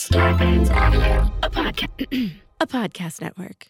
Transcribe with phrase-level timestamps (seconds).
[0.00, 3.68] Starburns Audio, a podcast, a podcast network.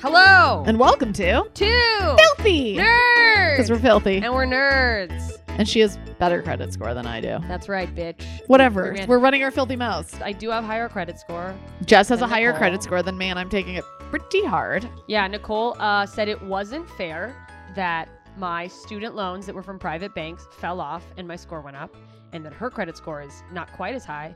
[0.00, 2.76] Hello And welcome to two Filthy.
[2.76, 3.50] Nerds.
[3.56, 4.16] Because we're filthy.
[4.18, 5.32] and we're nerds.
[5.48, 7.38] And she has better credit score than I do.
[7.48, 8.22] That's right, bitch.
[8.46, 8.94] Whatever.
[8.96, 10.14] We're We're running our filthy mouths.
[10.22, 11.54] I do have higher credit score.
[11.84, 12.58] Jess has a And higher Nicole.
[12.58, 14.88] credit score than me, and I'm taking it pretty hard.
[15.08, 17.34] Yeah, Nicole uh, said it wasn't fair
[17.74, 18.08] that
[18.38, 21.94] my student loans that were from private banks fell off and my score went up,
[22.32, 24.34] and then her credit score is not quite as high.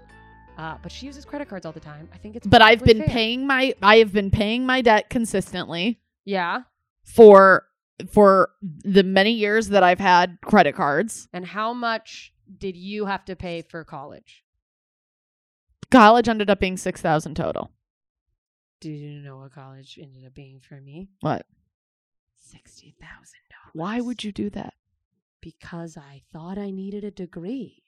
[0.58, 2.08] Uh, but she uses credit cards all the time.
[2.12, 2.46] I think it's.
[2.46, 3.06] But I've been fair.
[3.08, 6.62] paying my I have been paying my debt consistently Yeah.
[7.04, 7.64] for
[8.10, 11.28] for the many years that I've had credit cards.
[11.32, 14.44] And how much did you have to pay for college?
[15.90, 17.70] College ended up being six thousand total.
[18.80, 21.08] Do you know what college ended up being for me?
[21.20, 21.46] What?
[22.42, 23.72] Sixty thousand dollars.
[23.74, 24.74] Why would you do that?
[25.42, 27.82] because I thought I needed a degree.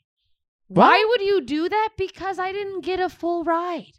[0.66, 0.82] What?
[0.88, 1.90] Why would you do that?
[1.96, 3.92] Because I didn't get a full ride.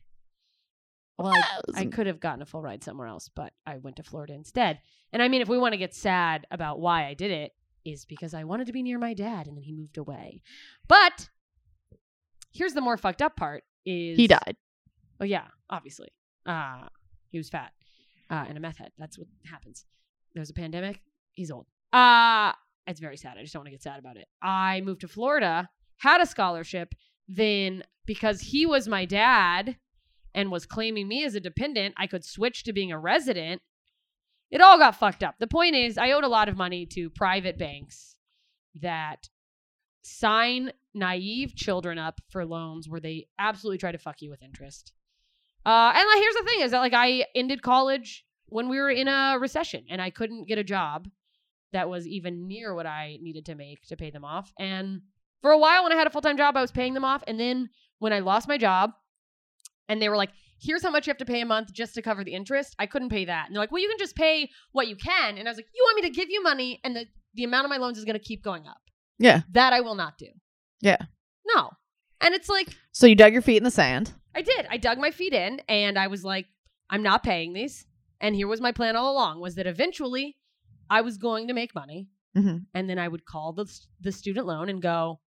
[1.17, 4.03] Well, I, I could have gotten a full ride somewhere else, but I went to
[4.03, 4.79] Florida instead.
[5.13, 7.53] And I mean, if we want to get sad about why I did it,
[7.85, 10.41] is because I wanted to be near my dad and then he moved away.
[10.89, 11.29] But
[12.51, 14.57] here's the more fucked up part is He died.
[15.21, 16.09] Oh yeah, obviously.
[16.45, 16.89] Uh
[17.29, 17.71] he was fat.
[18.29, 18.91] Uh and a meth head.
[18.97, 19.85] That's what happens.
[20.35, 21.01] There's a pandemic.
[21.33, 21.65] He's old.
[21.91, 22.51] Uh
[22.87, 23.37] it's very sad.
[23.37, 24.27] I just don't want to get sad about it.
[24.43, 26.93] I moved to Florida, had a scholarship,
[27.27, 29.77] then because he was my dad
[30.35, 33.61] and was claiming me as a dependent, I could switch to being a resident.
[34.51, 35.35] It all got fucked up.
[35.39, 38.15] The point is, I owed a lot of money to private banks
[38.81, 39.29] that
[40.03, 44.93] sign naive children up for loans where they absolutely try to fuck you with interest.
[45.65, 48.89] Uh, and like, here's the thing: is that like I ended college when we were
[48.89, 51.07] in a recession, and I couldn't get a job
[51.73, 54.51] that was even near what I needed to make to pay them off.
[54.59, 55.01] And
[55.41, 57.23] for a while, when I had a full time job, I was paying them off.
[57.27, 58.91] And then when I lost my job,
[59.87, 62.01] and they were like, "Here's how much you have to pay a month just to
[62.01, 63.47] cover the interest," I couldn't pay that.
[63.47, 65.67] And they're like, "Well, you can just pay what you can." And I was like,
[65.73, 68.05] "You want me to give you money, and the the amount of my loans is
[68.05, 68.81] going to keep going up?
[69.19, 69.41] Yeah.
[69.51, 70.27] That I will not do."
[70.81, 70.97] Yeah.
[71.45, 71.71] No.
[72.21, 74.13] And it's like So you dug your feet in the sand.
[74.33, 74.67] I did.
[74.69, 76.45] I dug my feet in and I was like,
[76.89, 77.85] I'm not paying these.
[78.21, 80.37] And here was my plan all along was that eventually
[80.89, 82.65] I was going to make money Mhm.
[82.73, 83.65] and then I would call the
[84.01, 85.19] the student loan and go,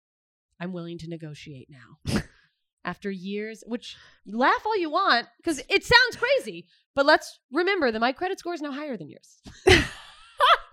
[0.60, 2.22] I'm willing to negotiate now.
[2.86, 8.00] After years, which laugh all you want because it sounds crazy, but let's remember that
[8.00, 9.42] my credit score is now higher than yours.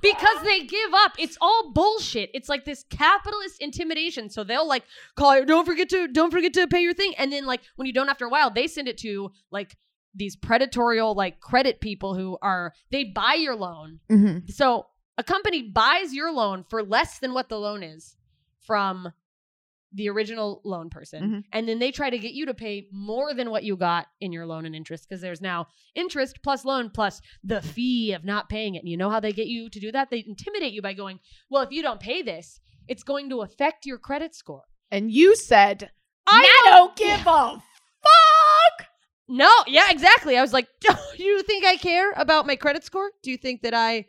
[0.02, 1.12] because they give up.
[1.18, 2.30] It's all bullshit.
[2.34, 4.28] It's like this capitalist intimidation.
[4.30, 4.84] So they'll like
[5.16, 7.14] call you, don't forget to don't forget to pay your thing.
[7.18, 9.76] And then like when you don't after a while, they send it to like
[10.14, 14.00] these predatorial like credit people who are they buy your loan.
[14.10, 14.48] Mm-hmm.
[14.48, 14.86] So
[15.18, 18.16] a company buys your loan for less than what the loan is
[18.60, 19.12] from
[19.92, 21.22] the original loan person.
[21.22, 21.44] Mhm.
[21.52, 24.32] And then they try to get you to pay more than what you got in
[24.32, 28.48] your loan and interest because there's now interest plus loan plus the fee of not
[28.48, 28.80] paying it.
[28.80, 30.10] And you know how they get you to do that?
[30.10, 32.58] They intimidate you by going, well, if you don't pay this,
[32.88, 34.64] it's going to affect your credit score.
[34.90, 35.90] And you said,
[36.26, 37.62] I I don't give a.
[39.28, 40.36] No, yeah, exactly.
[40.36, 43.10] I was like, do you think I care about my credit score?
[43.22, 44.06] Do you think that I,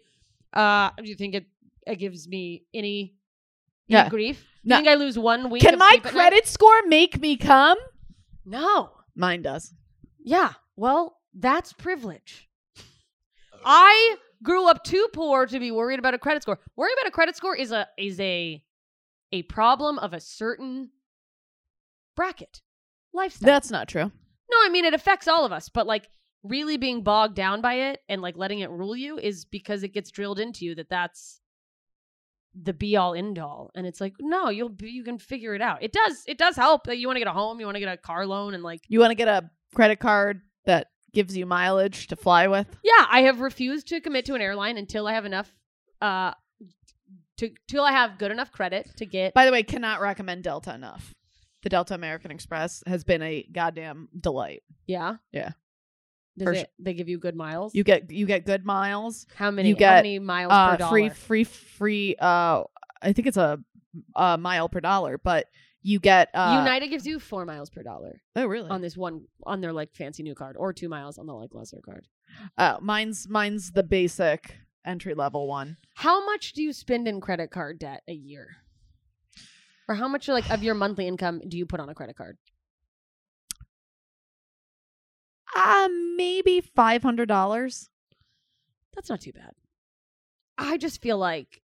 [0.54, 1.46] uh, do you think it,
[1.88, 3.14] it gives me any, any
[3.88, 4.10] Yeah.
[4.10, 4.40] grief?
[4.64, 4.76] Do No.
[4.76, 5.62] you think I lose one week?
[5.62, 6.20] Can of my sleep at night?
[6.30, 7.78] credit score make me come?
[8.46, 8.92] No.
[9.16, 9.74] Mine does.
[10.24, 10.54] Yeah.
[10.76, 12.50] Well, that's privilege.
[13.64, 16.60] I grew up too poor to be worried about a credit score.
[16.76, 18.64] Worrying about a credit score is a is a
[19.32, 20.92] a problem of a certain
[22.16, 22.62] bracket
[23.14, 23.46] lifestyle.
[23.48, 24.12] That's not true.
[24.50, 26.10] No, I mean it affects all of us, but like
[26.44, 29.94] really being bogged down by it and like letting it rule you is because it
[29.94, 31.42] gets drilled into you that that's
[32.64, 35.62] the be all end all and it's like no you'll be, you can figure it
[35.62, 37.76] out it does it does help that you want to get a home you want
[37.76, 40.88] to get a car loan and like You want to get a credit card that
[41.12, 42.68] gives you mileage to fly with?
[42.84, 45.52] Yeah, I have refused to commit to an airline until I have enough
[46.02, 46.34] uh
[47.38, 50.74] to till I have good enough credit to get By the way, cannot recommend Delta
[50.74, 51.14] enough.
[51.66, 54.62] The Delta American Express has been a goddamn delight.
[54.86, 55.16] yeah.
[55.32, 55.54] Yeah.
[56.38, 57.74] Does For it, they give you good miles?
[57.74, 59.26] You get you get good miles.
[59.36, 60.92] how many you how get, many miles per Uh, dollar?
[60.92, 62.64] free free free uh
[63.02, 63.58] I think it's a,
[64.16, 65.48] a mile per dollar, but
[65.82, 68.70] you get uh United gives you 4 miles per dollar Oh, really?
[68.70, 71.56] on this one on their like fancy new card or 2 miles on the like
[71.56, 72.06] lesser card.
[72.60, 75.78] uh mine's mine's the basic entry level one.
[75.96, 78.58] How much do you spend in credit card debt a year?
[79.88, 82.38] Or how much like of your monthly income do you put on a credit card?
[85.56, 87.88] Uh maybe $500.
[88.94, 89.52] That's not too bad.
[90.58, 91.62] I just feel like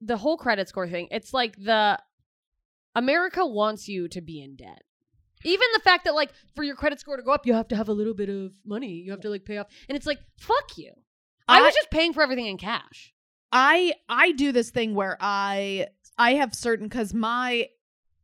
[0.00, 1.08] the whole credit score thing.
[1.10, 1.98] It's like the
[2.94, 4.82] America wants you to be in debt.
[5.44, 7.76] Even the fact that like for your credit score to go up, you have to
[7.76, 8.92] have a little bit of money.
[8.92, 10.92] You have to like pay off, and it's like fuck you.
[11.48, 13.12] I, was just paying for everything in cash.
[13.52, 17.68] I I do this thing where I I have certain because my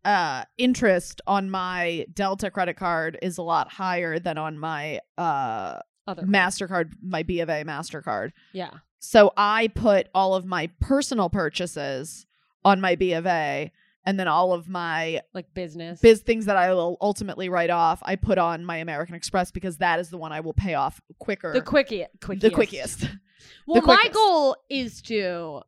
[0.04, 5.78] uh interest on my Delta credit card is a lot higher than on my uh
[6.06, 8.32] Other Mastercard, my B of A Mastercard.
[8.52, 8.70] yeah.
[8.98, 12.24] So I put all of my personal purchases
[12.64, 13.72] on my B of A,
[14.06, 16.00] and then all of my like business.
[16.00, 19.78] biz things that I will ultimately write off, I put on my American Express because
[19.78, 21.52] that is the one I will pay off quicker.
[21.52, 22.42] the quickie, quickest.
[22.42, 23.08] the quickest.
[23.66, 25.62] Well, the my goal is to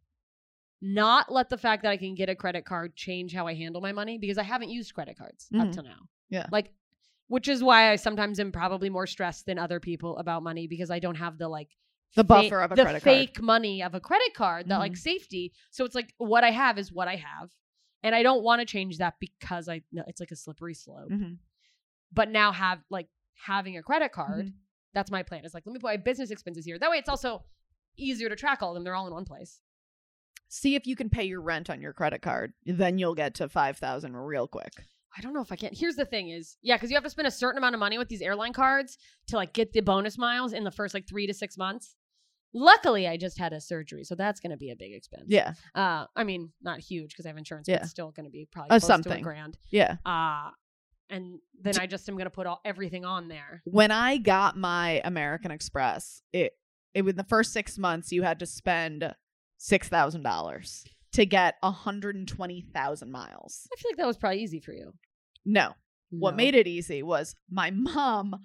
[0.87, 3.81] not let the fact that I can get a credit card change how I handle
[3.81, 5.73] my money because I haven't used credit cards up Mhm.
[5.73, 6.09] till now.
[6.29, 6.47] Yeah.
[6.53, 6.75] Like,
[7.29, 10.91] which is why I sometimes am probably more stressed than other people about money because
[10.91, 11.71] I don't have the like
[12.17, 13.17] The fa- buffer of a the credit card.
[13.17, 15.53] fake money of a credit card that like safety.
[15.71, 17.51] So it's like what I have is what I have,
[18.03, 21.11] and I don't want to change that because I it's like a slippery slope.
[21.11, 21.39] Mhm.
[22.13, 23.09] But now have like
[23.47, 24.47] having a credit card.
[24.47, 24.57] Mm-hmm.
[24.93, 25.45] That's my plan.
[25.47, 26.79] It's like let me put my business expenses here.
[26.79, 27.43] That way, it's also
[27.97, 28.85] easier to track all of them.
[28.85, 29.61] They're all in one place.
[30.49, 32.53] See if you can pay your rent on your credit card.
[32.65, 34.73] Then you'll get to five thousand real quick.
[35.17, 35.71] I don't know if I can.
[35.73, 37.99] Here's the thing: is yeah, because you have to spend a certain amount of money
[37.99, 38.99] with these airline cards
[39.29, 41.97] to like get the bonus miles in the first like three to six months.
[42.57, 45.25] Luckily, I just had a surgery, so that's going to be a big expense.
[45.27, 47.81] Yeah, Uh, I mean, not huge because I have insurance, but Yeah.
[47.81, 49.23] it's still going to be probably Uh, close to a something.
[49.25, 49.59] grand.
[49.71, 49.97] yeah.
[50.07, 50.51] Uh,
[51.11, 53.61] and then I just am going to put all everything on there.
[53.65, 56.53] When I got my American Express, it
[56.95, 59.13] it was the first six months you had to spend
[59.65, 63.67] six thousand dollars to get hundred and twenty thousand miles.
[63.73, 64.93] I feel like that was probably easy for you.
[65.47, 65.73] No,
[66.11, 66.37] what No.
[66.37, 68.37] made it easy was my mom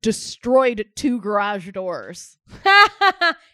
[0.00, 2.38] destroyed two garage doors.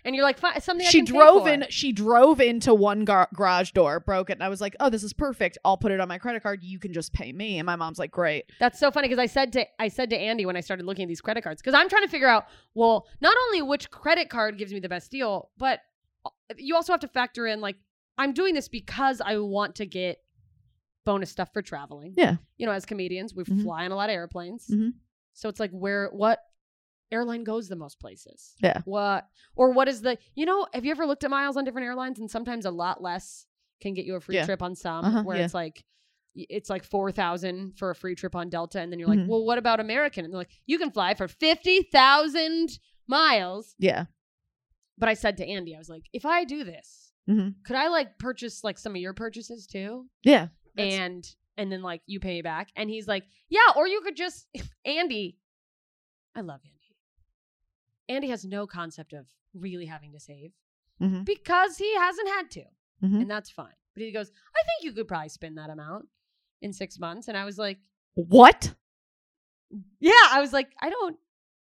[0.05, 3.29] and you're like, "Fi- something I she drove for." in she drove into one gar-
[3.35, 6.01] garage door broke it and i was like oh this is perfect i'll put it
[6.01, 8.79] on my credit card you can just pay me and my mom's like great That's
[8.79, 11.09] so funny because I said to I said to Andy when I started looking at
[11.09, 12.45] these credit cards because I'm trying to figure out
[12.75, 15.81] well not only which credit card gives me the best deal but
[16.59, 17.77] you also have to factor in like
[18.19, 20.19] I'm doing this because I want to get
[21.05, 22.15] bonus stuff for traveling.
[22.17, 22.37] Yeah.
[22.57, 23.63] You know, as comedians, we Mhm.
[23.63, 24.69] fly on a lot of airplanes.
[24.69, 24.95] Mhm.
[25.33, 26.41] So it's like where what
[27.11, 28.55] airline goes the most places?
[28.63, 28.81] Yeah.
[28.85, 31.87] What or what is the you know, have you ever looked at miles on different
[31.87, 33.47] airlines and sometimes a lot less
[33.81, 34.45] can get you a free Yeah.
[34.47, 35.45] trip on some Uh-huh, where yeah.
[35.45, 35.85] it's like
[36.37, 39.29] it's like 4000 for a free trip on Delta and then you're like, Mhm.
[39.29, 44.07] "Well, what about American?" And they're like, "You can fly for 50,000 miles." yeah
[44.99, 47.55] But I said to Andy, I was like, "If I do this, Mhm.
[47.65, 52.03] could I like purchase like some of your purchases too?" yeah and and then like
[52.07, 54.49] you pay me back and he's like yeah or you could just
[54.85, 55.39] andy
[56.35, 56.97] i love andy
[58.09, 60.51] andy has no concept of really having to save
[61.01, 61.25] Mhm.
[61.25, 62.65] because he hasn't had to
[63.03, 63.21] Mhm.
[63.23, 66.09] and that's fine but he goes i think you could probably spend that amount
[66.61, 67.79] in six months and i was like
[68.15, 68.75] what
[70.01, 71.17] yeah i was like i don't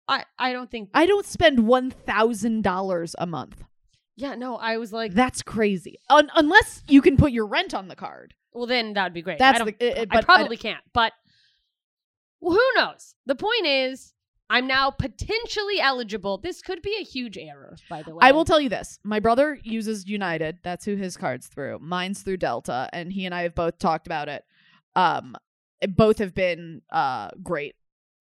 [0.09, 3.65] i i don't think i don't spend $1000 a month
[4.17, 7.89] yeah no i was like that's crazy Un- unless you can put your rent on
[7.89, 10.15] the card well then that would be great That's I, don't, the- it- it- I
[10.17, 11.12] but I- probably can't but
[12.41, 14.12] well, who knows the point is
[14.51, 18.45] i'm now potentially eligible this could be a huge error by the way I will
[18.45, 18.99] tell you this.
[19.03, 20.59] My brother uses United.
[20.62, 21.79] That's who his card's through.
[21.81, 24.45] Mine's through Delta, and he and I have both talked about it.
[24.95, 25.35] Um,
[25.89, 27.75] both have been uh great.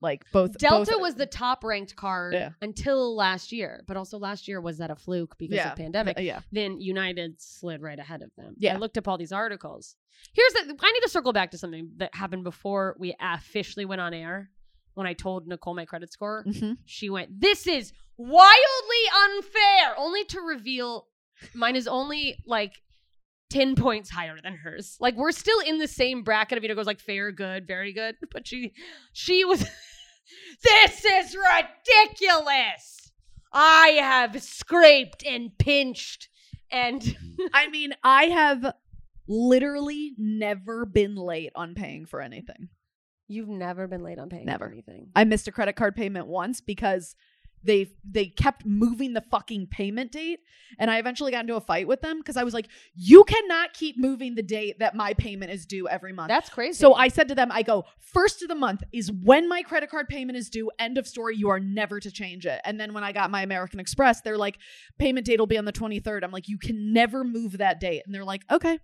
[0.03, 2.49] Like both Delta both- was the top ranked card Yeah.
[2.61, 5.71] until last year, but also last year was that a fluke because Yeah.
[5.71, 6.19] of pandemic.
[6.19, 6.41] Yeah.
[6.51, 8.53] Then United slid right ahead of them.
[8.59, 8.75] Yeah.
[8.75, 9.95] I looked up all these articles.
[10.33, 14.01] Here's the I need to circle back to something that happened before we officially went
[14.01, 14.51] on air.
[14.93, 16.77] When I told Nicole my credit score, Mhm.
[16.85, 21.07] she went, "This is wildly unfair." Only to reveal
[21.55, 22.73] mine is only like
[23.49, 24.97] 10 points higher than hers.
[24.99, 27.93] Like we're still in the same bracket of you know goes like fair, good, very
[27.93, 28.73] good, but she
[29.13, 29.65] she was
[30.63, 33.11] This is ridiculous.
[33.51, 36.29] I have scraped and pinched
[36.71, 37.15] and
[37.53, 38.73] I mean, I have
[39.27, 42.69] literally never been late on paying for anything.
[43.27, 44.65] you've never been late on paying Never.
[44.67, 45.07] for anything.
[45.15, 47.15] I missed a credit card payment once because
[47.63, 50.39] they they kept moving the fucking payment date
[50.79, 53.73] and I eventually got into a fight with them because I was like you cannot
[53.73, 56.27] keep moving the date that my payment is due every month.
[56.29, 56.77] That's crazy.
[56.77, 59.89] so I said to them I go first of the month is when my credit
[59.89, 62.59] card payment is due end of story you are never to change it.
[62.65, 64.57] And then when I got my American Express they're like
[64.99, 66.23] payment date will be on the 23rd.
[66.23, 68.79] I'm like you can never move that date and they're like okay.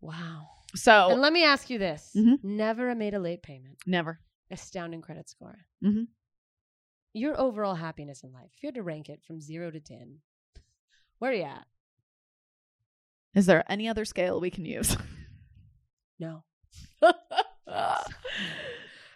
[0.00, 0.48] wow.
[0.74, 2.42] So And let me ask you this: Mhm.
[2.42, 3.78] Never made a late payment.
[3.86, 4.20] never.
[4.50, 5.58] Astounding credit score.
[5.84, 6.08] Mhm.
[7.14, 8.50] Your overall happiness in life.
[8.56, 10.18] If you had to rank it from zero to ten,
[11.18, 11.66] where are you at?
[13.34, 14.96] Is there any other scale we can use?
[16.18, 16.44] No.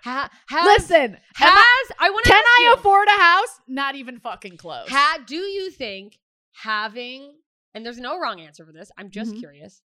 [0.04, 3.60] Ha- has, Listen, has I- I, want to can I you, afford a house?
[3.66, 4.88] Not even fucking close.
[4.88, 6.18] Ha- do you think
[6.52, 7.32] having
[7.74, 8.90] and there's no wrong answer for this.
[8.96, 9.38] I'm just Mhm.
[9.40, 9.82] curious.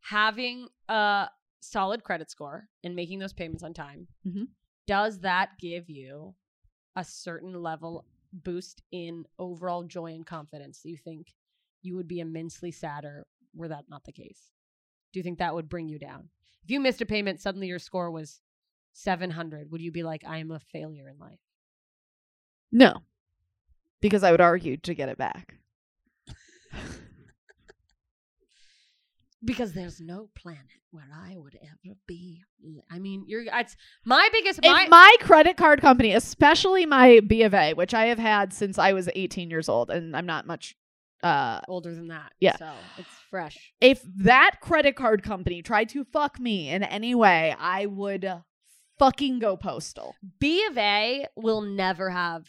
[0.00, 1.28] Having a
[1.60, 4.48] solid credit score and making those payments on time, Mhm.
[4.86, 6.34] does that give you
[6.96, 11.34] a certain level boost in overall joy and confidence do you think
[11.82, 14.50] you would be immensely sadder were that not the case?
[15.12, 16.28] Do you think that would bring you down?
[16.64, 18.40] If you missed a payment, suddenly your score was
[18.92, 21.40] 700, would you be like, I am a failure in life?
[22.74, 22.94] no,
[24.00, 25.56] because I would argue to get it back.
[29.44, 32.42] because there's no planet where I would ever be.
[32.90, 37.42] I mean, you're it's my biggest my, if my credit card company, especially my B
[37.42, 40.46] of A, which I have had since I was 18 years old, and I'm not
[40.46, 40.76] much.
[41.22, 42.32] Uh, older than that.
[42.40, 42.56] Yeah.
[42.56, 43.72] So it's fresh.
[43.80, 48.28] if that credit card company tried to fuck me in any way, I would
[48.98, 50.16] fucking go postal.
[50.40, 52.48] B of A will never have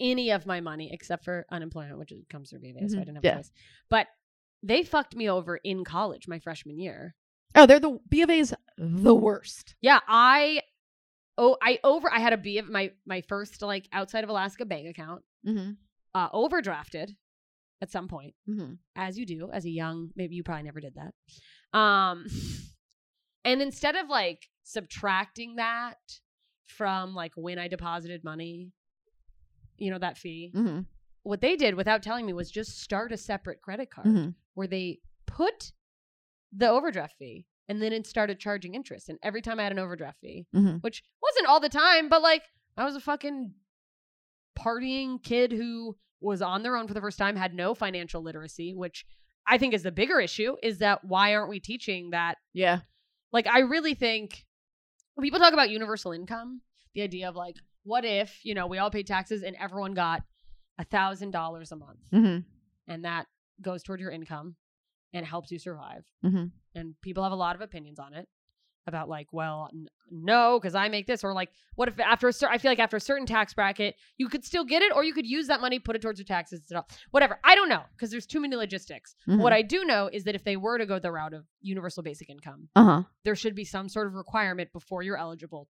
[0.00, 3.00] any of my money except for unemployment, which comes through B of A, so I
[3.00, 3.04] Mhm.
[3.04, 3.32] didn't have Yeah.
[3.32, 3.50] a choice.
[3.90, 4.06] But
[4.62, 7.14] they fucked me over in college my freshman year.
[7.54, 9.74] Oh, they're the B of A's the worst.
[9.80, 10.62] Yeah, I
[11.36, 14.64] oh I over I had a B of my my first like outside of Alaska
[14.64, 15.70] bank account Mm-hmm.
[16.14, 17.10] uh overdrafted
[17.80, 18.72] at some point Mm-hmm.
[18.96, 22.26] as you do as a young maybe you probably never did that um
[23.44, 25.96] and instead of like subtracting that
[26.66, 28.72] from like when i deposited money
[29.76, 30.80] you know that fee Mm-hmm.
[31.28, 34.34] What they did without telling me was just start a separate credit card Mhm.
[34.54, 35.72] where they put
[36.52, 39.78] the overdraft fee and then it started charging interest and every time i had an
[39.78, 40.78] overdraft fee Mm-hmm.
[40.78, 42.44] which wasn't all the time, but like
[42.78, 43.52] I was a fucking
[44.58, 48.74] partying kid who was on their own for the first time, had no financial literacy,
[48.74, 49.04] which
[49.46, 52.38] I think is the bigger issue is that why aren't we teaching that?
[52.52, 52.80] Yeah.
[53.32, 54.44] Like, I really think
[55.14, 56.60] when people talk about universal income,
[56.94, 60.22] the idea of like, what if, you know, we all pay taxes and everyone got
[60.78, 62.38] a thousand dollars a month Mm-hmm.
[62.92, 63.26] and that
[63.60, 64.54] goes toward your income
[65.12, 66.04] and helps you survive.
[66.24, 66.44] Mm-hmm.
[66.74, 68.28] And people have a lot of opinions on it
[68.86, 72.32] about like, well, n- no, because I make this, or like, what if after a
[72.32, 75.04] certain, I feel like after a certain tax bracket, you could still get it, or
[75.04, 76.70] you could use that money, put it towards your taxes,
[77.10, 77.38] whatever.
[77.44, 79.16] I don't know because there's too many logistics.
[79.26, 79.40] Mhm.
[79.42, 82.02] What I do know is that if they were to go the route of universal
[82.02, 83.02] basic income, Uh huh.
[83.24, 85.68] there should be some sort of requirement before you're eligible.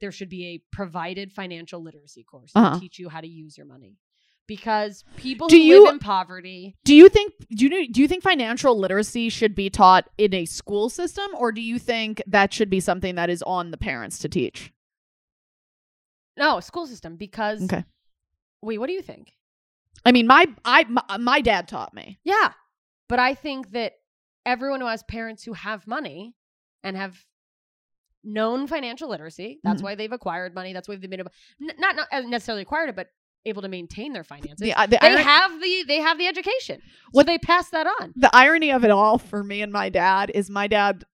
[0.00, 2.74] There should be a provided financial literacy course Uh-huh.
[2.74, 3.96] to teach you how to use your money.
[4.46, 8.08] Because people Do who you- live in poverty, Do you think do you do you
[8.08, 12.52] think financial literacy should be taught in a school system, or do you think that
[12.52, 14.70] should be something that is on the parents to teach?
[16.36, 17.16] no school system.
[17.16, 17.84] Because Okay.
[18.60, 19.32] wait, what do you think?
[20.04, 22.18] I mean, my I my, my dad taught me.
[22.24, 22.52] Yeah.
[23.08, 23.94] But I think that
[24.44, 26.34] everyone who has parents who have money
[26.82, 27.24] and have
[28.22, 29.84] known financial literacy, that's Mhm.
[29.84, 30.72] why they've acquired money.
[30.72, 33.08] That's why they've been able, n- not, not necessarily acquired it, but
[33.46, 34.60] able to maintain their finances.
[34.60, 36.80] The, uh, the, they have the they have the education.
[37.14, 38.12] So they pass that on.
[38.16, 41.04] the irony of it all for me and my dad is my dad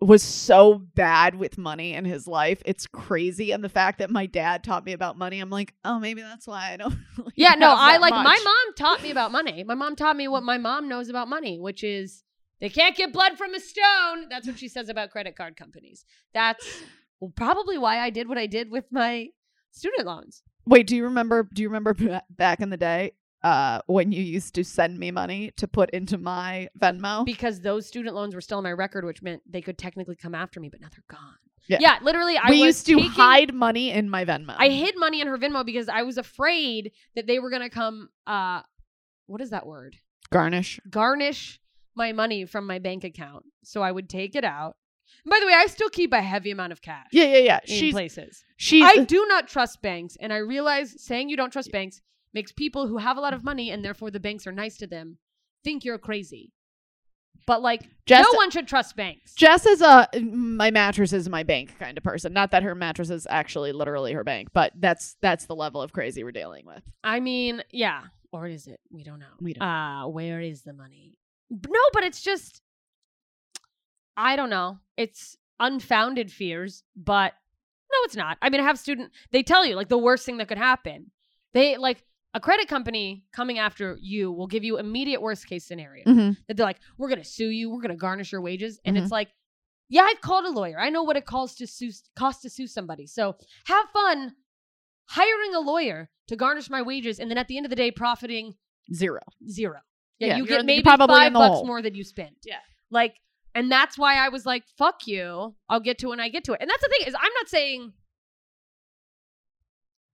[0.00, 2.62] was so bad with money in his life.
[2.66, 3.52] It's crazy.
[3.52, 6.46] And the fact that my dad taught me about money, I'm like, oh, maybe that's
[6.46, 6.94] why I don't.
[7.16, 9.64] Really Yeah, no, I like my mom taught me about money.
[9.64, 12.22] My mom taught me what my mom knows about money, which is
[12.60, 14.28] they can't get blood from a stone.
[14.28, 16.04] That's what she says about credit card companies.
[16.34, 16.66] That's
[17.36, 19.28] probably why I did what I did with my
[19.70, 20.42] student loans.
[20.66, 21.48] Wait, do you remember?
[21.52, 25.52] Do you remember back in the day uh, when you used to send me money
[25.56, 27.24] to put into my Venmo?
[27.24, 30.34] because those student loans were still on my record, which meant they could technically come
[30.34, 31.36] after me, but now they're gone.
[31.66, 31.98] Yeah.
[32.02, 34.54] literally, I we was used to taking- hide money in my Venmo.
[34.58, 38.10] I hid money in her Venmo because I was afraid that they were gonna come.
[38.26, 38.60] Uh,
[39.26, 39.96] what is that word?
[40.30, 40.80] garnish.
[40.90, 41.60] Garnish
[41.94, 44.76] my money from my bank account, so I would take it out.
[45.26, 47.06] By the way, I still keep a heavy amount of cash.
[47.12, 47.60] Yeah, yeah, yeah.
[47.66, 48.44] in She's places.
[48.56, 52.02] she's I do not trust banks, and I realize saying you don't trust banks
[52.34, 54.86] makes people who have a lot of money and therefore the banks are nice to
[54.86, 55.18] them
[55.64, 56.52] think you're crazy.
[57.46, 59.34] But like, Jess- no one should trust banks.
[59.34, 62.32] Jess is a my mattress is my bank kind of person.
[62.32, 65.92] Not that her mattress is actually literally her bank, but that's that's the level of
[65.92, 66.82] crazy we're dealing with.
[67.02, 68.02] I mean, yeah.
[68.32, 68.80] Or is it?
[68.90, 69.26] We don't know.
[69.40, 71.18] We don't Uh, where is the money?
[71.50, 72.62] No, but it's just
[74.16, 74.78] I don't know.
[74.96, 77.32] It's unfounded fears, but
[77.92, 78.38] no, it's not.
[78.42, 81.10] I mean, I have student they tell you like the worst thing that could happen.
[81.52, 82.02] They like
[82.34, 86.04] a credit company coming after you will give you immediate worst case scenario.
[86.04, 86.32] Mm-hmm.
[86.48, 88.80] That they're like, we're gonna sue you, we're gonna garnish your wages.
[88.84, 89.02] And Mhm.
[89.02, 89.28] it's like,
[89.88, 90.80] yeah, I've called a lawyer.
[90.80, 93.06] I know what it calls to sue costs to sue somebody.
[93.06, 93.36] So
[93.66, 94.34] have fun
[95.06, 97.90] hiring a lawyer to garnish my wages and then at the end of the day
[97.90, 98.54] profiting
[98.92, 99.20] Zero.
[99.48, 99.78] zero.
[100.18, 101.66] Yeah, Yeah, you get you're maybe probably five bucks hole.
[101.66, 102.36] more than you spent.
[102.44, 102.58] Yeah.
[102.90, 103.16] Like,
[103.54, 105.54] and that's why I was like, fuck you.
[105.68, 106.60] I'll get to it when I get to it.
[106.60, 107.92] And that's the thing is I'm not saying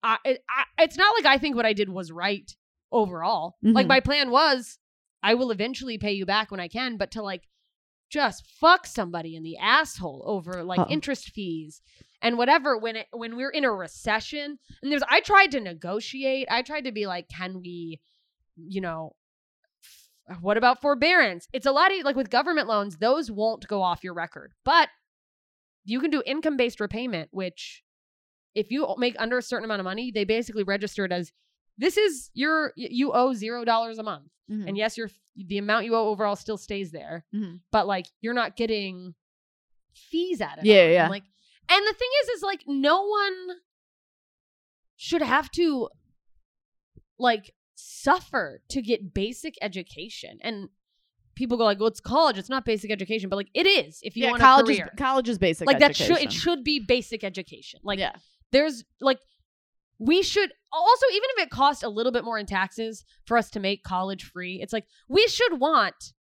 [0.03, 2.51] I, it, I it's not like I think what I did was right
[2.91, 3.57] overall.
[3.63, 3.89] Like Mhm.
[3.91, 4.79] my plan was
[5.23, 7.49] I will eventually pay you back when I can, but to like
[8.09, 10.89] just fuck somebody in the asshole over like Uh-uh.
[10.89, 11.81] interest fees
[12.23, 16.49] and whatever when it when we're in a recession and there's I tried to negotiate.
[16.51, 18.01] I tried to be like, can we,
[18.57, 19.15] you know,
[20.41, 21.49] what about forbearance?
[21.53, 24.53] It's a lot of like with government loans, those won't go off your record.
[24.65, 24.89] But
[25.85, 27.83] you can do income based repayment, which
[28.55, 31.33] if you make under a certain amount of money, they basically register it as
[31.79, 34.29] this is your you owe zero dollars a month.
[34.51, 34.69] Mhm.
[34.69, 37.61] And yes, your the amount you owe overall still stays there, Mhm.
[37.73, 39.15] but like you're not getting
[39.95, 40.93] fees out of Yeah, it.
[40.93, 41.09] yeah.
[41.09, 41.25] Like,
[41.69, 43.57] and the thing is, is like no one
[44.97, 45.89] should have to
[47.19, 50.39] like suffer to get basic education.
[50.43, 50.69] And
[51.35, 54.17] people go like, "Well, it's college; it's not basic education," but like it is if
[54.17, 54.93] you yeah, want college a is career.
[54.97, 55.67] college is basic.
[55.67, 57.81] like that should it should be basic education.
[57.83, 58.13] Like yeah,
[58.53, 59.19] there's like
[59.99, 63.51] we should also even if it costs a little bit more in taxes for us
[63.51, 66.15] to make college free it's like we should want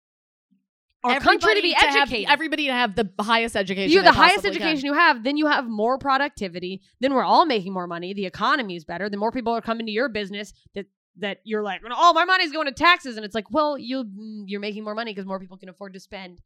[1.03, 3.91] our country to be Everybody have- everybody to have the highest education.
[3.91, 4.67] you have the highest possibly can.
[4.69, 8.25] education you have then you have more productivity then we're all making more money the
[8.25, 10.87] economy is better the more people are coming to your business that
[11.19, 14.05] that you're like oh my money's going to taxes and it's like well you
[14.45, 16.41] you're making more money because more people can afford to spend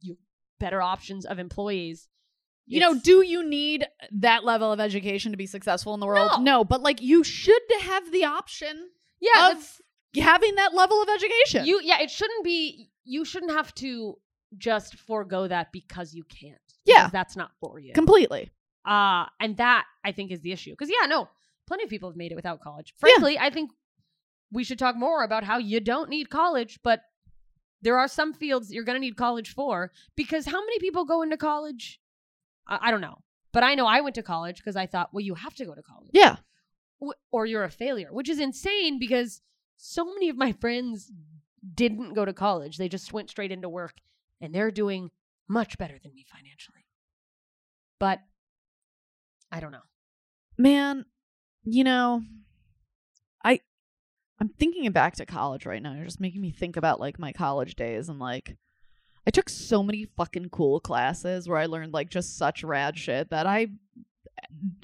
[0.00, 0.16] you
[0.58, 2.08] better options of employees
[2.66, 6.42] You know, do you need that level of education to be successful in the world?
[6.42, 6.64] No.
[6.64, 8.88] but like you should have the option
[9.20, 9.80] yeah of
[10.20, 11.66] having that level of education.
[11.66, 14.16] You yeah, it shouldn't be you shouldn't have to
[14.58, 16.58] just forego that because you can't.
[16.84, 17.08] Yeah.
[17.12, 17.92] That's not for you.
[17.92, 18.50] completely.
[18.84, 20.70] uh and that I think is the issue.
[20.72, 21.28] Because yeah, no,
[21.68, 22.94] plenty of people have made it without college.
[22.94, 23.00] Yeah.
[23.00, 23.70] Frankly, I think
[24.52, 27.00] we should talk more about how you don't need college, but
[27.82, 29.92] there are some fields you're gonna need college for.
[30.16, 32.00] Because how many people go into college?
[32.66, 33.18] I, I don't know.
[33.52, 35.74] But I know I went to college because I thought, well, you have to go
[35.74, 36.36] to college Yeah,
[37.00, 39.40] w- or you're a failure, which is insane because
[39.76, 41.10] so many of my friends
[41.74, 42.76] didn't go to college.
[42.76, 43.94] They just went straight into work
[44.40, 45.10] and they're doing
[45.48, 46.84] much better than me financially.
[47.98, 48.20] But
[49.50, 49.84] I don't know.
[50.58, 51.04] man.
[51.68, 52.22] You know,
[54.38, 55.94] I'm thinking it back to college right now.
[55.94, 58.56] You're just making me think about like my college days and like
[59.26, 63.30] I took so many fucking cool classes where I learned like just such rad shit
[63.30, 63.68] that I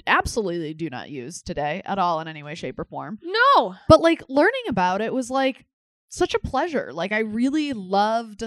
[0.05, 3.19] absolutely do not use today at all in any way shape or form.
[3.23, 3.75] No.
[3.87, 5.65] But like learning about it was like
[6.09, 6.91] such a pleasure.
[6.91, 8.43] Like I really loved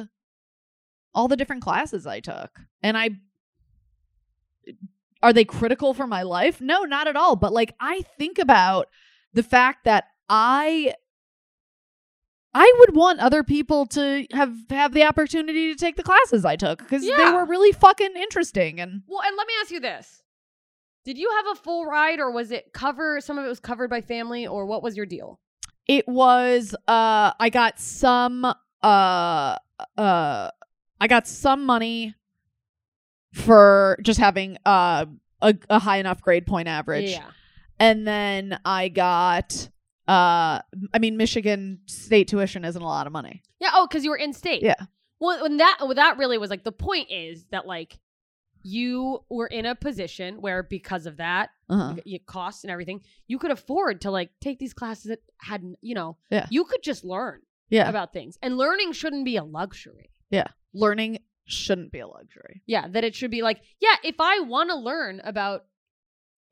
[1.15, 2.61] all the different classes I took.
[2.83, 3.11] And I
[5.23, 6.61] are they critical for my life?
[6.61, 7.37] No, not at all.
[7.37, 8.89] But like I think about
[9.33, 10.95] the fact that I
[12.55, 16.57] I would want other people to have have the opportunity to take the classes I
[16.57, 20.23] took because they were really fucking interesting and Well, and let me ask you this.
[21.05, 23.91] Did you have a full ride or was it cover some of it was covered
[23.91, 25.39] by family or what was your deal?
[25.89, 29.57] it was uh I got some uh uh
[29.97, 32.15] I got some money
[33.33, 35.07] for just having uh
[35.43, 37.11] a, a high enough grade point average.
[37.11, 37.27] Yeah.
[37.79, 39.69] And then I got
[40.09, 40.61] uh
[40.95, 43.43] I mean Michigan state tuition isn't a lot of money.
[43.61, 44.63] Yeah, oh, because you were in state.
[44.63, 44.75] Yeah.
[45.19, 47.99] Well, when that well, that really was like the point is that like
[48.63, 51.95] you were in a position where because of that Uh-huh.
[52.05, 55.95] y- costs and everything, you could afford to like take these classes that had you
[55.95, 56.47] know Yeah.
[56.51, 57.89] you could just learn Yeah.
[57.89, 60.11] about things and learning shouldn't be a luxury.
[60.31, 60.49] Yeah.
[60.73, 62.63] Learning shouldn't be a luxury.
[62.67, 65.65] Yeah, that it should be like yeah, if I want to learn about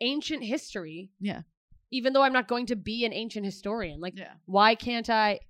[0.00, 1.42] ancient history, Yeah.
[1.94, 4.32] Even though I'm not going to be an ancient historian, like Yeah.
[4.46, 5.40] why can't I?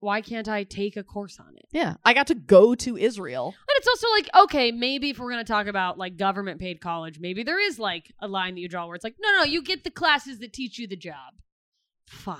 [0.00, 1.64] Why can't I take a course on it?
[1.72, 1.94] Yeah.
[2.04, 3.46] I got to go to Israel.
[3.46, 6.78] And it's also like, okay, maybe if we're going to talk about like government paid
[6.82, 9.44] college, maybe there is like a line that you draw where it's like, no, no,
[9.44, 11.32] you get the classes that teach you the job.
[12.06, 12.36] Fine.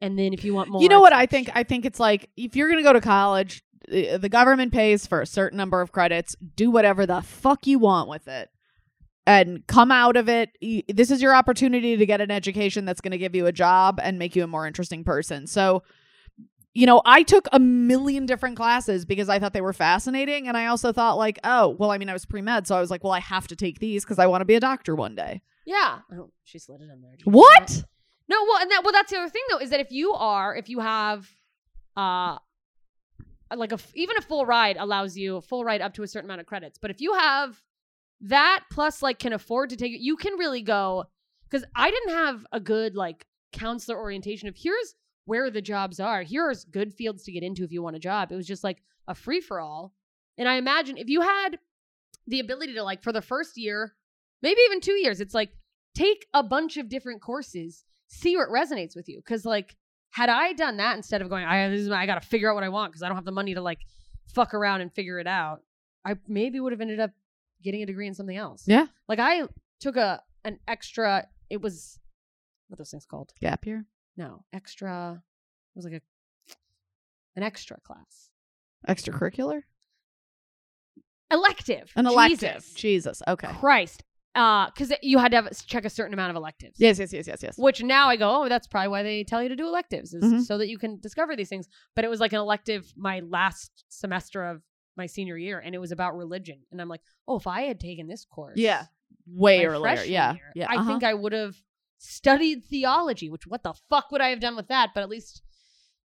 [0.00, 1.50] And then if you want more, you know what I think?
[1.54, 5.20] I think it's like if you're going to go to college, the government pays for
[5.22, 6.36] a certain number of credits.
[6.54, 8.48] Do whatever the fuck you want with it.
[9.26, 10.50] And come out of it.
[10.86, 13.98] This is your opportunity to get an education that's going to give you a job
[14.02, 15.46] and make you a more interesting person.
[15.46, 15.82] So,
[16.74, 20.46] you know, I took a million different classes because I thought they were fascinating.
[20.46, 22.66] And I also thought, like, oh, well, I mean, I was pre med.
[22.66, 24.56] So I was like, well, I have to take these because I want to be
[24.56, 25.40] a doctor one day.
[25.64, 26.00] Yeah.
[26.12, 27.12] Oh, she slid it in there.
[27.12, 27.70] Did you hear that?
[27.70, 27.84] What?
[28.28, 30.54] No, well, and that well, that's the other thing though, is that if you are,
[30.56, 31.28] if you have,
[31.96, 32.38] uh,
[33.54, 36.28] like a even a full ride allows you a full ride up to a certain
[36.28, 36.78] amount of credits.
[36.78, 37.60] But if you have
[38.20, 41.04] that plus like can afford to take it, you can really go.
[41.48, 44.94] Because I didn't have a good like counselor orientation of here's
[45.26, 46.22] where the jobs are.
[46.22, 48.32] Here's good fields to get into if you want a job.
[48.32, 49.94] It was just like a free for all.
[50.36, 51.58] And I imagine if you had
[52.26, 53.94] the ability to like for the first year,
[54.42, 55.50] maybe even two years, it's like
[55.94, 59.22] take a bunch of different courses, see what resonates with you.
[59.22, 59.76] Cause like
[60.10, 62.68] had I done that instead of going, I my, I gotta figure out what I
[62.68, 63.80] want because I don't have the money to like
[64.32, 65.62] fuck around and figure it out,
[66.04, 67.10] I maybe would have ended up
[67.64, 68.62] getting a degree in something else.
[68.66, 68.86] Yeah.
[69.08, 69.42] Like I
[69.80, 71.98] took a an extra it was
[72.68, 73.32] what are those things called?
[73.40, 73.86] Gap year.
[74.16, 75.22] No, extra
[75.74, 76.00] it was like a
[77.36, 78.30] an extra class.
[78.88, 79.62] Extracurricular.
[81.30, 81.90] Elective.
[81.96, 82.56] An elective.
[82.62, 82.74] Jesus.
[82.74, 83.22] Jesus.
[83.26, 83.48] Okay.
[83.48, 84.04] Christ.
[84.36, 86.74] Uh, because you had to have, check a certain amount of electives.
[86.78, 86.98] Yes.
[86.98, 87.12] Yes.
[87.12, 87.26] Yes.
[87.26, 87.42] Yes.
[87.42, 87.54] Yes.
[87.58, 90.24] Which now I go, oh, that's probably why they tell you to do electives, is
[90.24, 90.42] Mhm.
[90.42, 91.68] so that you can discover these things.
[91.96, 94.62] But it was like an elective my last semester of
[94.96, 96.60] my senior year, and it was about religion.
[96.70, 98.86] And I'm like, oh, if I had taken this course, Yeah.
[99.26, 100.02] Way earlier.
[100.04, 100.34] Yeah.
[100.34, 100.66] year, Yeah.
[100.68, 100.90] I uh-huh.
[100.90, 101.56] think I would have
[101.98, 103.30] studied theology.
[103.30, 104.90] Which what the fuck would I have done with that?
[104.94, 105.42] But at least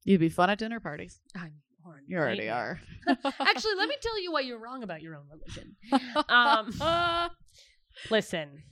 [0.03, 1.19] you'd be fun at dinner parties.
[1.35, 1.53] I'm
[1.85, 2.79] or a You already are.
[3.07, 5.75] Actually, let me tell you why you're wrong about your own religion.
[6.29, 6.71] Um,
[8.09, 8.63] Listen,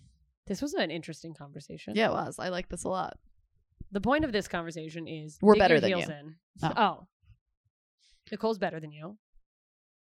[0.47, 1.93] this was an interesting conversation.
[1.95, 2.39] yeah, it was.
[2.39, 3.17] I like this a lot.
[3.91, 5.97] The point of this conversation is We're better than you.
[5.97, 6.35] in.
[6.63, 6.73] Oh.
[6.77, 7.07] Oh.
[8.31, 9.17] Nicole's better than you.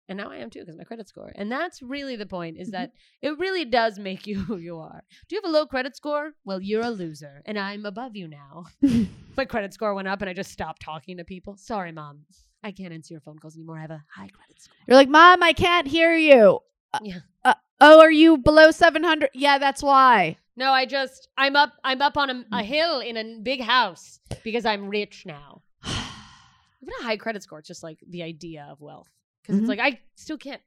[0.09, 1.33] And now I am too because my credit score.
[1.37, 2.91] And that's really the point is that
[3.23, 5.03] it really does make you who you are.
[5.29, 6.33] Do you have a low credit score?
[6.45, 8.65] Well, you're a loser and I'm above you now.
[9.37, 11.57] my credit score went up and I just stopped talking to people.
[11.57, 12.25] Sorry, mom.
[12.65, 13.79] I can't answer your phone calls anymore.
[13.79, 14.77] I have a high credit score.
[14.87, 16.61] You're like, Mom, I can't hear you.
[16.95, 17.19] Uh, Yeah.
[17.45, 19.31] uh, oh, are you below 700?
[19.35, 20.37] Yeah, that's why.
[20.55, 22.45] No, I just I'm up I'm up on a, Mm.
[22.53, 25.63] a hill in a big house because I'm rich now.
[25.85, 29.09] Even a high credit score, it's just like the idea of wealth.
[29.43, 29.61] Because Mhm.
[29.61, 30.63] it's like I still can't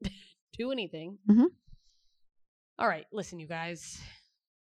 [0.58, 1.18] do anything.
[1.28, 1.46] Mhm.
[2.78, 4.00] All right, listen, you guys.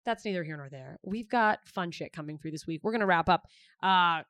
[0.05, 0.99] That's neither here nor there.
[1.03, 2.81] We've got fun shit coming through this week.
[2.83, 3.47] We're gonna wrap up
[3.81, 4.23] uh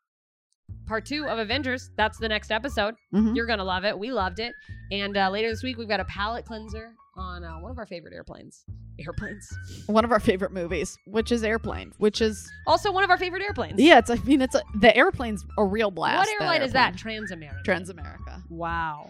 [0.85, 1.89] part two of Avengers.
[1.97, 2.95] That's the next episode.
[3.13, 3.35] Mhm.
[3.35, 3.97] You're gonna love it.
[3.97, 4.53] We loved it.
[4.91, 7.85] And uh, later this week, we've got a palate cleanser on uh, one of our
[7.85, 8.63] favorite airplanes.
[8.99, 9.47] Airplanes.
[9.87, 13.41] One of our favorite movies, which is Airplane, which is Also, one of our favorite
[13.43, 13.79] airplanes.
[13.81, 13.99] yeah.
[13.99, 16.17] It's I mean it's a, the airplane's a real blast.
[16.29, 16.95] What airline is that?
[16.95, 17.63] Transamerica.
[17.65, 18.41] Transamerica.
[18.49, 19.09] Wow.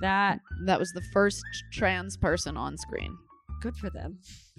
[0.00, 3.16] That That was the first trans person on screen.
[3.62, 4.18] good for them.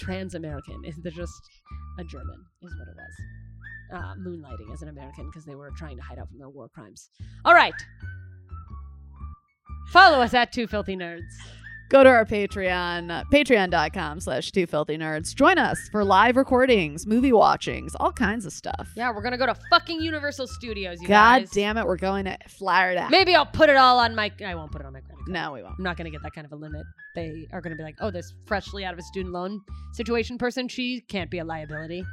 [0.00, 1.40] Transamerican is they're just
[1.98, 3.14] a German is what it was.
[3.92, 6.68] Uh, moonlighting as an American because they were trying to hide out from their war
[6.68, 7.10] crimes.
[7.44, 7.74] All right.
[9.92, 11.20] Follow us at Two Filthy Nerds.
[11.90, 15.34] Go to our Patreon, patreon.com slash two filthy nerds.
[15.34, 18.90] Join us for live recordings, movie watchings, all kinds of stuff.
[18.96, 21.00] Yeah, we're gonna go to fucking Universal Studios.
[21.00, 21.50] You God guys.
[21.50, 23.06] damn it, we're going to Florida.
[23.10, 24.32] Maybe I'll put it all on my.
[24.44, 25.28] I won't put it on my credit card.
[25.28, 25.74] No, we won't.
[25.78, 26.84] I'm not going to get that kind of a limit.
[27.14, 29.60] They are going to be like, oh, this freshly out of a student loan
[29.92, 32.04] situation person, she can't be a liability.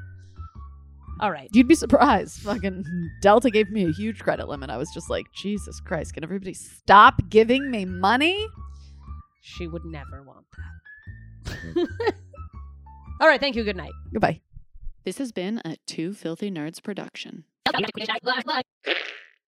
[1.19, 1.49] All right.
[1.53, 2.39] You'd be surprised.
[2.41, 2.83] Fucking
[3.21, 4.69] Delta gave me a huge credit limit.
[4.69, 8.47] I was just like, Jesus Christ, can everybody stop giving me money?
[9.41, 10.45] She would never want
[11.45, 11.87] that.
[13.19, 13.39] All right.
[13.39, 13.63] Thank you.
[13.63, 13.91] Good night.
[14.13, 14.41] Goodbye.
[15.03, 17.45] This has been a Two Filthy Nerds production.